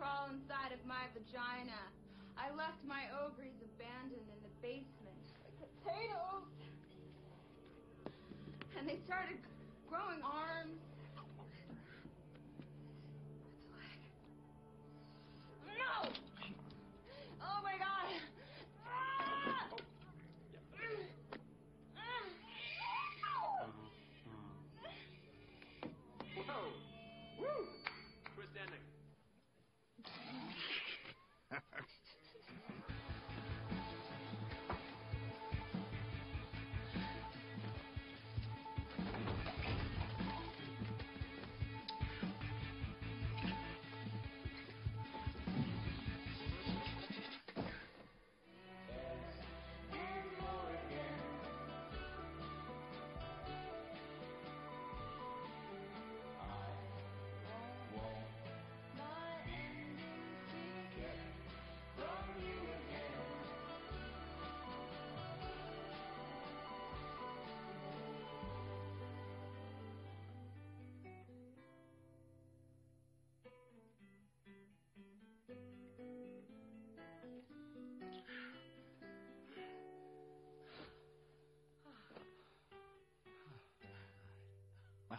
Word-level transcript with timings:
crawl 0.00 0.32
inside 0.32 0.72
of 0.72 0.80
my 0.88 1.04
vagina. 1.12 1.76
I 2.40 2.48
left 2.56 2.80
my 2.88 3.04
ovaries 3.20 3.60
abandoned 3.60 4.24
in 4.32 4.40
the 4.40 4.54
basement 4.64 5.28
like 5.44 5.52
potatoes. 5.60 6.48
And 8.80 8.88
they 8.88 8.96
started 9.04 9.36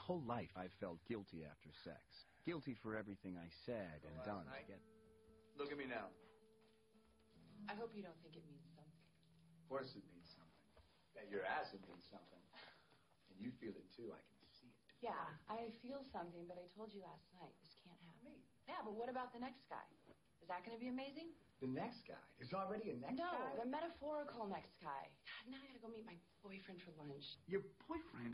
whole 0.01 0.25
life 0.25 0.49
I've 0.57 0.73
felt 0.81 0.97
guilty 1.05 1.45
after 1.45 1.69
sex. 1.85 2.01
Guilty 2.41 2.73
for 2.81 2.97
everything 2.97 3.37
I 3.37 3.45
said 3.69 4.01
and 4.01 4.17
done 4.25 4.49
to 4.49 4.57
night? 4.57 4.65
get. 4.65 4.81
Look 5.61 5.69
at 5.69 5.77
me 5.77 5.85
now. 5.85 6.09
I 7.69 7.77
hope 7.77 7.93
you 7.93 8.01
don't 8.01 8.17
think 8.25 8.33
it 8.33 8.41
means 8.49 8.65
something. 8.73 9.05
Of 9.61 9.65
course 9.69 9.93
it 9.93 10.01
means 10.09 10.25
something. 10.33 10.65
That 11.13 11.29
your 11.29 11.45
ass 11.45 11.69
it 11.77 11.85
means 11.85 12.01
something. 12.09 12.41
And 13.29 13.37
you 13.37 13.53
feel 13.61 13.77
it 13.77 13.85
too. 13.93 14.09
I 14.09 14.17
can 14.17 14.49
see 14.49 14.73
it. 14.73 14.81
Yeah, 15.05 15.23
I 15.45 15.69
feel 15.85 16.01
something, 16.09 16.49
but 16.49 16.57
I 16.57 16.65
told 16.73 16.89
you 16.89 17.05
last 17.05 17.29
night 17.37 17.53
this 17.61 17.77
can't 17.85 18.01
happen. 18.01 18.25
Me. 18.25 18.41
Yeah, 18.65 18.81
but 18.81 18.97
what 18.97 19.09
about 19.09 19.29
the 19.37 19.41
next 19.41 19.69
guy? 19.69 19.85
Is 20.41 20.49
that 20.49 20.65
going 20.65 20.73
to 20.73 20.81
be 20.81 20.89
amazing? 20.89 21.29
The 21.61 21.69
next 21.69 22.09
guy. 22.09 22.17
There's 22.41 22.53
already 22.57 22.89
a 22.89 22.97
next 22.97 23.21
no, 23.21 23.29
guy? 23.29 23.53
No, 23.53 23.61
the 23.61 23.69
metaphorical 23.69 24.49
next 24.49 24.81
guy. 24.81 25.05
God, 25.29 25.45
now 25.53 25.61
I 25.61 25.69
got 25.69 25.77
to 25.77 25.83
go 25.85 25.89
meet 25.93 26.05
my 26.09 26.17
boyfriend 26.41 26.81
for 26.81 26.93
lunch. 26.97 27.37
Your 27.45 27.61
boyfriend? 27.85 28.29